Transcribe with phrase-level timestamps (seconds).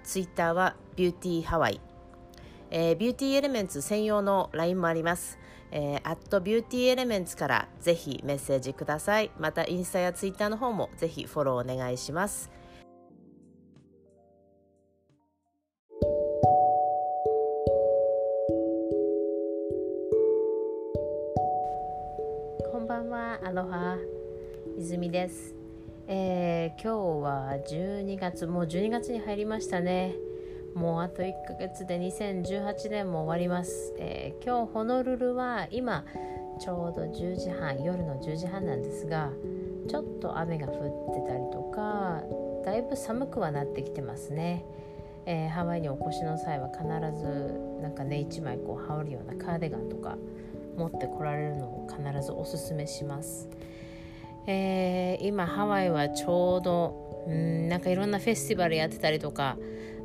[0.04, 1.80] ツイッターは、 Beauty Hawaii。
[2.74, 5.38] えー、 Beauty Elements 専用の LINE もあります。
[5.70, 9.30] えー、アット Beauty Elements からぜひメッセージください。
[9.38, 12.50] また、インスタやツイッターの方もぜひフォローお願いします。
[22.70, 23.98] こんばんは、アロハ。
[24.78, 25.54] 泉です。
[26.08, 30.31] えー、今日は12月もう12月に入りましたね
[30.74, 36.04] もうあと1ヶ月で2018年も終わります、えー、今日ホノルルは今
[36.60, 39.30] ちょうど10時半夜の10時半なんですが
[39.88, 42.22] ちょっと雨が降ってたりとか
[42.64, 44.64] だいぶ寒くはなってきてますね、
[45.26, 50.16] えー、ハワイにお越しの際は必ずなんかね1枚こう羽織るようなカーディガンとか
[50.76, 53.48] 持ってこられるのを必ずおすすめします。
[54.46, 59.56] えー、今ハワイはちょうどうんなんかいろんなフェスティバルやってたりとか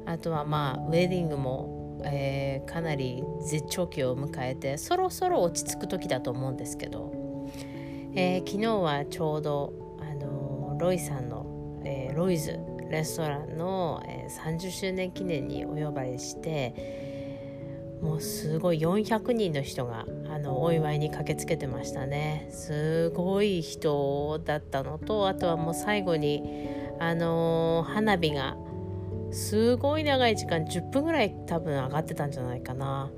[0.07, 7.11] あとはまあウェディングも、えー、かなり絶頂期を迎えてそろそろ落ち着く時だと思うんですけど、
[8.15, 12.57] えー、昨日はちょうど、あのロイさんの、えロイズ
[12.89, 22.47] レストランの、え30周年記念にお呼ばれしてもうすごい400人の人があのお祝いに駆けつけてましたね。
[22.49, 26.43] すごい人だったのとあとはもう最後に
[26.99, 28.57] あの、花火が
[29.31, 33.11] すごい長い時間10分ぐらい多分上がってたんじゃないかな。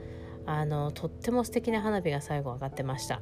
[0.45, 3.21] あのとっても素敵な花火が最後上がってました。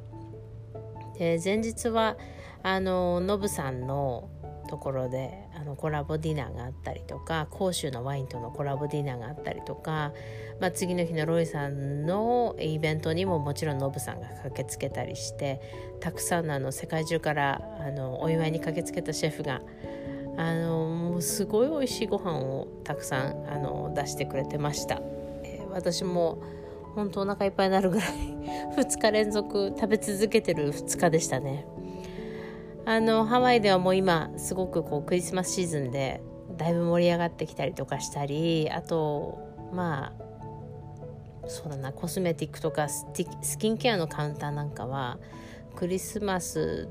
[1.18, 2.16] で前日は
[2.62, 4.30] あのノブさんの
[4.68, 10.12] ところであのコラボディナーがあったりとか甲州のワインとのコラボディナーがあったりとか、
[10.60, 15.60] まあ、次の日のロイさんのイベントにももちろんノブさんが駆けつけたりして
[16.00, 19.62] たくさんのあの世界中からあのお祝いに駆けつけたシェフが
[20.38, 25.02] あのもうすごい美味しいご飯をたくさんあの出してくれてました。
[25.42, 26.40] えー、私も
[26.94, 28.08] 本当お腹いっぱいになるぐらい
[28.78, 31.66] 2日連続食べ続けてる2日でしたね。
[32.86, 36.22] あのハワイではもう今すごくこうクリスマスシーズンで
[36.56, 39.38] だいぶ盛り上がってきたりとかしたりあと
[39.72, 40.28] まあ
[41.48, 45.18] そうだなコスメティックとかスキンケアのカウンターなんかは
[45.74, 46.88] クリスマス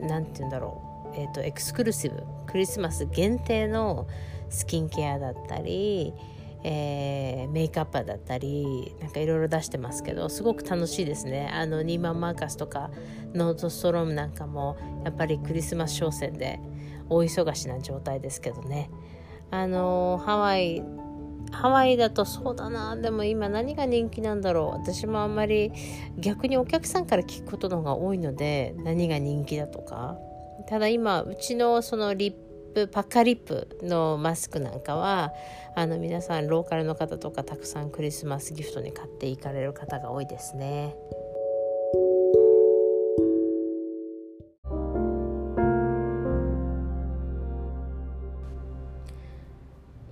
[0.00, 4.06] なんて言うんだろうえっ、ー、と exclusive クリスマス限定の
[4.48, 6.12] スキンケアだったり
[6.62, 11.50] えー、メイクアップだったりなんかいろいろ出してますけどすごく楽しいですね。
[11.52, 12.90] あの Neiman Marcus とか
[13.32, 16.60] Nordstrom なんかもやっぱりクリスマス商戦で
[17.08, 18.90] 大忙しな状態ですけどね。
[19.50, 20.82] あのハワイ
[21.50, 22.94] ハワイだとそうだな。
[22.94, 24.78] でも今何が人気なんだろう。
[24.78, 25.72] 私もあんまり
[26.18, 30.18] 逆にお客さんから聞くことの方が多いので何が人気だとか。
[30.68, 32.34] ただ今うちのそのリッ
[32.74, 35.32] プパッカリップのマスクなんかは
[35.74, 40.94] あの皆さんローカルの方とかたくさんクリスマスギフトに買っていかれる方が多いですね。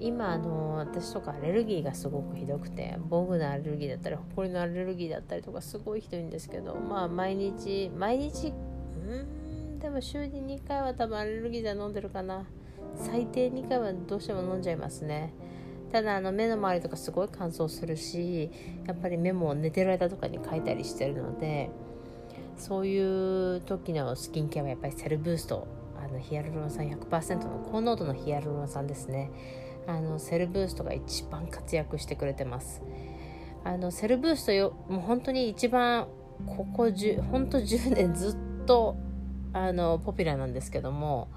[0.01, 9.38] 今あの私とかアレルギーがすごくひどくてボグのアレルギーだったりホコリのアレルギーだったりとかすごいひどいんですけどまあ毎日毎日うん？
[9.81, 12.45] でも週に2回は多分アレルギー剤飲んでるかな。
[12.97, 15.33] 最低2回はどうしても飲んじゃいますね。
[15.93, 18.51] ただあの目の周りとかすごい乾燥するし
[18.87, 21.71] やっぱりメモを寝てる間とかに書いたりしてるので
[22.59, 25.67] そういう時のスキンケアはやっぱりセルブースト
[25.97, 29.31] あのヒアルロン酸100%の高濃度のヒアルロン酸ですね。
[29.87, 32.83] あのセルブーストが一番活躍してくれてます。
[33.65, 36.09] あのセルブーストよもう本当に一番
[36.47, 38.97] ここ10本当10年ずっと
[39.53, 41.29] あのポピュラーなんですけども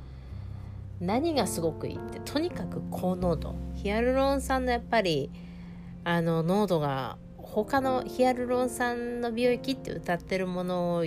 [1.00, 3.56] 何がすごくいいってとにかく高濃度。
[3.76, 5.32] ヒアルロン酸のやっぱり
[6.04, 11.04] あの濃度が他のヒアルロン酸の美容液って歌ってるもの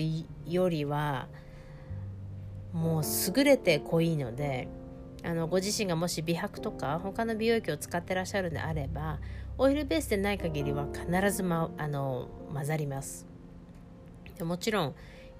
[0.46, 1.28] よりは
[2.72, 3.02] もう
[3.36, 4.68] 優れて濃いので
[5.22, 9.20] あのご自身がもし美白とか他の美容液を使ってらっしゃるのであれば
[9.56, 13.26] オイルベースでない限りは必ず、ま、あの混ざります。
[14.42, 14.94] もちろん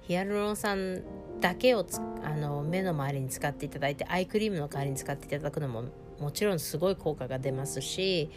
[0.07, 1.01] ヒアルロン酸
[1.41, 1.85] だけを
[2.23, 5.85] あの目の周りに使っていただいてアイクリームの代わりに使っていただくのも
[6.19, 8.29] もちろんすごい効果が出ますし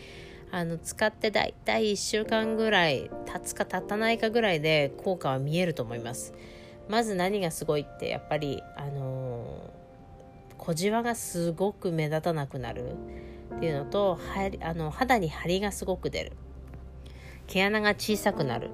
[0.50, 6.32] あの使ってだいたい1週間ぐらい経つか経たないかぐらいで効果は見えると思います。
[6.88, 9.70] まず何がすごいってやっぱりあの、
[10.56, 12.92] 小じわがすごく目立たなくなる
[13.56, 16.32] っていうのとはあの肌に張りがすごく出る。
[17.46, 18.70] 毛穴が小さくなる。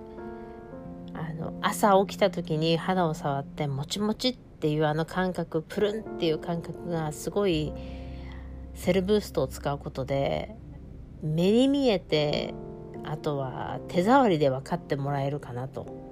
[1.14, 7.72] あの朝起きた時に肌を触ってもちもちっていうあの感覚プルンっていう感覚がすごい
[8.74, 10.56] セルブーストを使うことで
[11.22, 12.54] 目に見えて
[13.04, 16.02] あとは手触りで分かってもらえるかなと。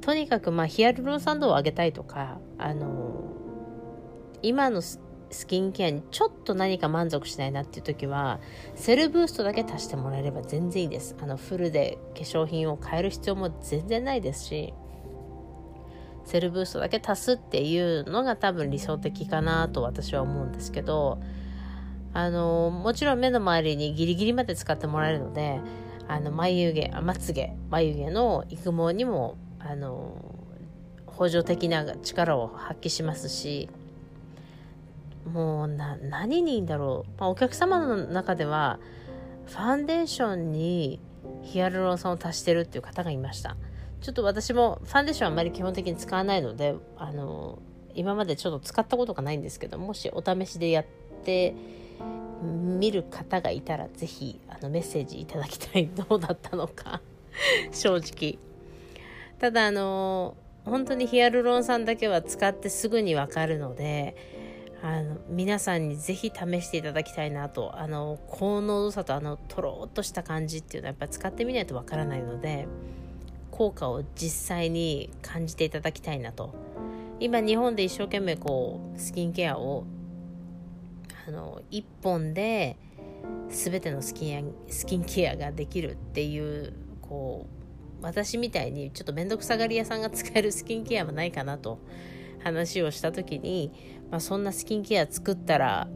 [0.00, 3.24] とにかくまあヒアルロン酸度を上げたいとかあの
[4.40, 4.80] 今の
[5.30, 8.40] スキンケアにちょっと何か満足しないなっていう時は
[8.74, 11.16] セルブーストだけ足してもらえれば全然いいです。
[11.20, 14.74] あのフルで化粧品を変える必要も全然ないですし
[16.24, 21.20] セルブーストだけ足すっていうのが多分理想的かなと私は思うんですけど
[22.12, 25.60] あのもちろん目の周りにギリギリまで使ってもらえるので
[26.08, 30.34] あの眉毛まつげ眉毛の育毛にもあの
[31.06, 33.68] 補助的な力を発揮しますし
[35.32, 38.78] もうな何にいいんだろう、まあ、お客様の中では
[39.46, 41.00] ファンデーションに
[41.42, 43.56] ヒアルロン酸を足してるっていう方がいました。
[44.00, 47.58] ちょっと私もファンデーションあんまり基本的に使わないのであの
[47.94, 50.84] 今までちょっと使ったことがないんですけどもしお試しでやっ
[51.24, 51.54] て
[52.42, 57.00] 見る方がいたらぜひあのメッセージいただきたいどうだったのか。
[57.72, 58.38] 正直。
[59.38, 64.16] ただあの本当にヒアルロン酸だけは使ってすぐにわかるので
[64.82, 72.68] あの皆さんにぜひ試していただきたいなとあの高濃度さとあのとろっとした感じっていうのはやっぱ使ってみないとわからないので
[73.50, 76.54] 効果を実際に感じていただきたいなと。
[77.18, 79.86] 今日本で一生懸命こうスキンケアを
[81.26, 82.76] あの1本で
[83.48, 87.46] 全てのスキンスキンケアができるっていうこ
[88.00, 91.78] う私みたいにちょっと面倒くさがり屋さんが使えるスキンケアはないかなと
[92.42, 93.72] 話をした時に、
[94.10, 95.88] まあ、そんなスキンケア作ったら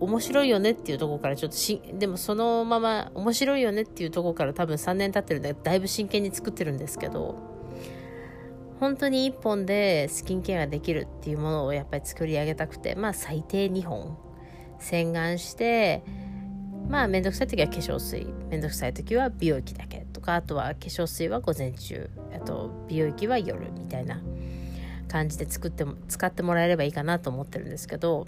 [0.00, 7.54] 面白いよねっていうとこからちょっとしでもそのまま面白いよねっていうとこから多分3年経ってるんでだいぶ真剣に作ってるんですけど
[8.80, 14.18] 本当に1本でスキンケアができるっていうものをやっぱり作り上げたくてまあ最低2本。
[14.80, 16.02] 洗顔して
[16.88, 18.26] まあ面倒くさい時は化粧水。
[18.50, 22.10] 面倒くさい時は美容液だけとかあとは化粧水は午前中。
[22.34, 24.20] あと美容液は夜みたいな。
[25.14, 28.26] 感じで作っても使ってもらえればいいかなと思ってるんですけど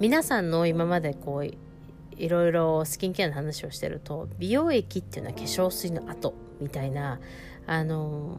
[0.00, 7.20] 皆さんの今までこういろいろスキンケアの話をしてると美容液っていうのは化粧水の後みたいな
[7.66, 8.38] あの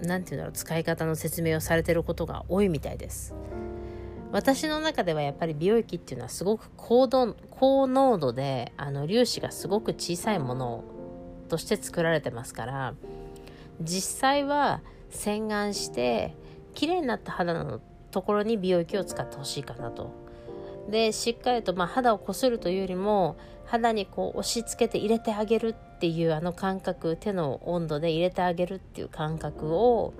[0.00, 3.32] 何て言うんだろう使い方の説明をされてることが多いみたいです。
[4.32, 10.82] 私の中ではやっぱり美容液っていうのはすごく高度高濃度であの粒子がすごく小さいもの
[11.48, 12.94] として作られてますから
[13.80, 14.80] 実際は
[15.14, 16.34] 洗顔して
[16.74, 17.80] 綺麗になった肌の
[18.10, 20.10] ところに美容液を使ってほしいかなと。
[20.90, 30.12] でしっかりと、まあ、肌をこするというよりも肌にこう押し付けて入れてあげるっていうあの感覚手の温度で入れてあげるっていう感覚を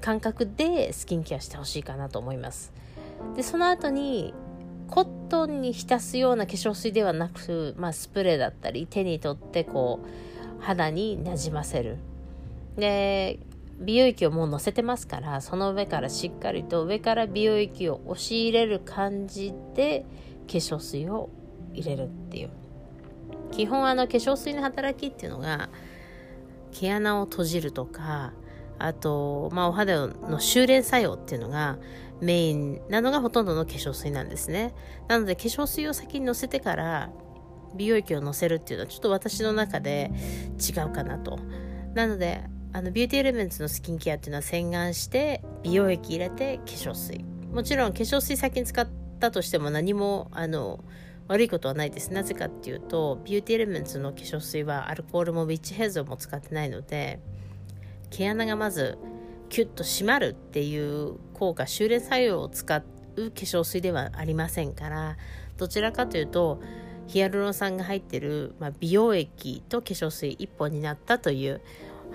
[0.00, 2.72] 感覚でスキンケアしてほしいかなと思います
[3.36, 4.32] でその後に
[4.88, 11.98] コットンに浸すような化粧水ではなく、まあ、スプレーだったり手に取ってこう肌になじませる
[12.76, 13.40] で
[13.78, 20.06] 美容液をもうのせてますからその上からしっかりと上から美容液を押し入れる感じで
[20.46, 21.30] 化粧水を
[21.72, 22.50] 入れるっていう
[23.50, 25.68] 基本あの化粧水の働きっていうのが
[26.72, 28.32] 毛穴を閉じるとか
[28.78, 31.78] あと、まあ、お肌の修練作用っていうのが
[32.20, 34.74] メインなのがほとんどの化粧水なんですね。
[35.08, 37.10] なので化粧水を先にのせてから
[37.76, 40.10] 美容液をのせるっていうのはちょっと私の中で
[40.58, 41.38] 違うかなと。
[41.94, 42.42] なので、
[42.74, 47.24] あのビューティーエレメンツのスキンケアっていうのは洗顔して美容液入れて化粧水。
[47.52, 48.88] もちろん化粧水先に使っ
[49.20, 50.82] たとしても何もあの
[51.28, 52.12] 悪いことはないです。
[52.12, 57.20] なぜかっていうとビューティーエレメンツの化粧水はアルコールもビッチヘッズも使ってないので
[58.10, 58.98] 毛穴がまず
[59.50, 62.84] キュッと締まるっていう効果修練作用を使う化
[63.16, 65.16] 粧水ではありませんから
[65.58, 66.60] どちらかというと
[67.06, 71.60] ヒアルロン酸が入ってる、まあ、美容液と化粧水1本になったという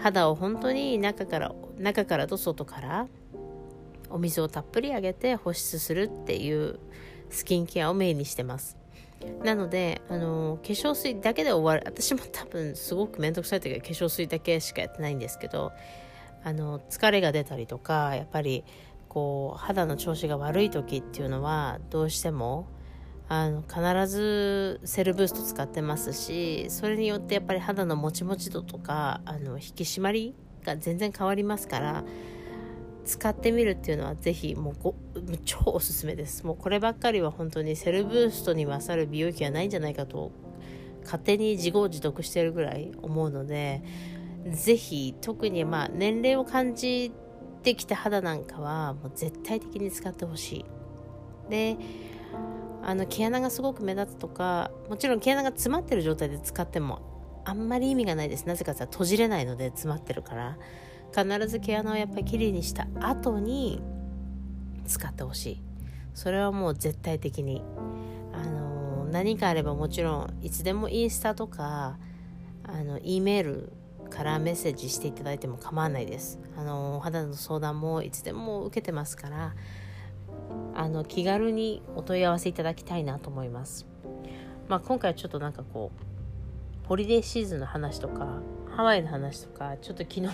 [0.02, 3.08] 肌を本当に中から中からと外から
[4.10, 6.80] お水をたっぷりあげて保湿するっていう
[7.30, 8.80] スキンケアをメインにしてます
[9.44, 11.84] なので、あの、化粧水だけで終わる。
[11.86, 15.72] 私も多分すごく面倒くさい時は化粧水だけしかやってないんですけど、
[16.44, 18.64] あの、疲れが出たりとか、やっぱり、
[19.10, 22.68] こう、肌の調子が悪い時っていうのは、どうしても、
[23.32, 30.34] あの必ずセルブースト使ってますしそれによってやっぱり肌のもちもち度とかあの引き締まり
[30.64, 32.04] が全然変わりますから
[33.06, 34.96] 使ってみるっていうのはぜひもうご
[35.46, 36.46] 超おすすめです。
[36.46, 40.32] もうこればっかりは本当にセルブーストに勝る美容液はないんじゃないかと
[41.04, 43.82] 勝手に自業自得してるぐらい思うので
[44.52, 47.12] ぜひ特にまあ年齢を感じ
[47.64, 50.66] てきた肌なんかはもう絶対的に使ってほしい。
[51.50, 51.78] で
[52.84, 58.46] あの毛穴がすごく目立つとかもちろん毛穴が詰まってる状態で使ってもあんまり意味がないです。
[58.46, 60.58] なぜかって閉じれないので詰まってるから。
[61.12, 63.82] 必ず毛穴をやっぱりきれいにした後に
[64.86, 65.62] 使ってほしい。
[66.14, 67.64] それはもう絶対的に。
[68.34, 71.98] あの何かあればもちろんいつでもインスタとか
[72.64, 73.74] あの E メール
[74.12, 76.40] からメッセージしていただいても構わないです。
[76.56, 79.56] あのお肌の相談もいつでも受けてますから。
[80.80, 83.86] あの気軽にお問い合わせいただきたいなと思います。
[84.70, 88.42] まあ今回はちょっとなんかこうホリデーシーズンの話とか
[88.78, 90.30] ハワイの話とかちょっと昨日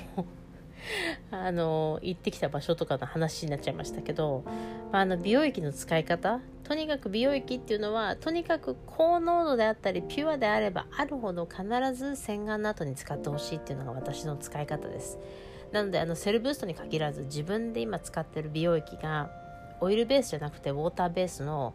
[1.31, 4.43] あの行ってきた場所とかの話になっちゃいましたけど、
[4.91, 11.63] まあ、あの美容液の使い方とにかく美容液っていうのはとにかく高濃度であったりピュアであればあるほど必
[11.95, 15.17] ず洗顔の後に使ってほしいっていうのが私の使い方です。
[15.71, 19.43] なのであのセルブーストに限らず自分で今使ってる美容液が
[19.81, 21.73] オイルベースじゃなくてウォーターベースの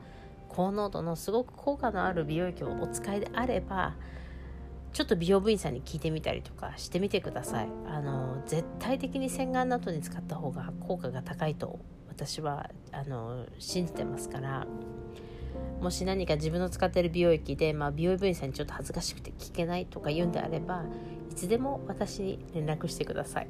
[0.48, 3.94] 高濃度のすごく効果のある美容液をお使いであれば
[4.92, 7.68] ちょっと美容部員さんに聞いてみたりとかしてみてください。
[7.86, 11.78] あの絶対的に洗顔の後に使った方が効果が高いと
[12.08, 14.66] 私はあの信じてますから。
[15.80, 20.84] もし何か自分の使ってる美容液で、まあ、美容部員さんにちょっと恥ずかしくて聞けないとか言うんであれば
[21.30, 23.48] いつでも私に連絡してください。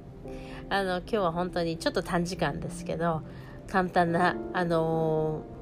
[0.69, 3.23] あの今日は本当にちょっと短時間ですけど
[3.70, 5.60] 簡単なあのー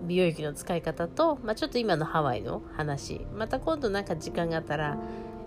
[0.00, 3.26] 美容液の使い方と、まあ、ちょっと今のハワイの話。
[3.34, 4.96] また今度なんか時間があったら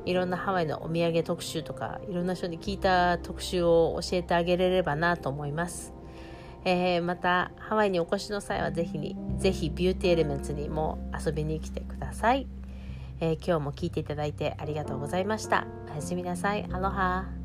[0.05, 5.93] いろんなハワイのお土産特集とかいろんな人に聞いた特集を教えてあげれればなと思います、
[6.65, 12.47] えー、またハワイにお越しの際はぜひにぜひビューティーエレメンツにも遊びに来てください、
[13.19, 15.67] えー、今日も聞いていただいてありがとうございました。
[15.91, 16.65] おやすみなさい。
[16.71, 17.40] アロハ。